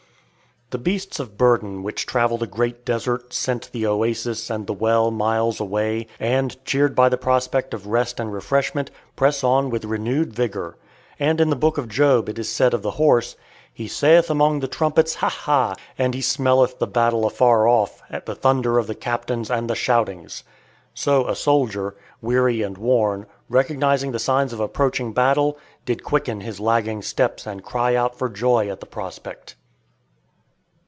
The 0.73 0.77
beasts 0.77 1.19
of 1.19 1.37
burden 1.37 1.83
which 1.83 2.05
travel 2.05 2.37
the 2.37 2.47
Great 2.47 2.85
Desert 2.85 3.33
scent 3.33 3.69
the 3.73 3.85
oasis 3.85 4.49
and 4.49 4.67
the 4.67 4.73
well 4.73 5.11
miles 5.11 5.59
away, 5.59 6.07
and, 6.17 6.55
cheered 6.63 6.95
by 6.95 7.09
the 7.09 7.17
prospect 7.17 7.73
of 7.73 7.87
rest 7.87 8.21
and 8.21 8.31
refreshment, 8.31 8.89
press 9.17 9.43
on 9.43 9.69
with 9.69 9.83
renewed 9.83 10.31
vigor; 10.33 10.77
and 11.19 11.41
in 11.41 11.49
the 11.49 11.57
book 11.57 11.77
of 11.77 11.89
Job 11.89 12.29
it 12.29 12.39
is 12.39 12.47
said 12.47 12.73
of 12.73 12.83
the 12.83 12.91
horse, 12.91 13.35
"He 13.73 13.85
saith 13.89 14.29
among 14.29 14.61
the 14.61 14.67
trumpets, 14.69 15.15
Ha! 15.15 15.27
ha! 15.27 15.75
and 15.97 16.13
he 16.13 16.21
smelleth 16.21 16.79
the 16.79 16.87
battle 16.87 17.25
afar 17.25 17.67
off, 17.67 18.01
the 18.25 18.33
thunder 18.33 18.77
of 18.79 18.87
the 18.87 18.95
captains, 18.95 19.51
and 19.51 19.69
the 19.69 19.75
shoutings." 19.75 20.45
So 20.93 21.27
a 21.27 21.35
soldier, 21.35 21.97
weary 22.21 22.61
and 22.61 22.77
worn, 22.77 23.25
recognizing 23.49 24.13
the 24.13 24.19
signs 24.19 24.53
of 24.53 24.61
approaching 24.61 25.11
battle, 25.11 25.57
did 25.83 26.05
quicken 26.05 26.39
his 26.39 26.61
lagging 26.61 27.01
steps 27.01 27.45
and 27.45 27.61
cry 27.61 27.93
out 27.93 28.17
for 28.17 28.29
joy 28.29 28.69
at 28.69 28.79
the 28.79 28.85
prospect. 28.85 29.57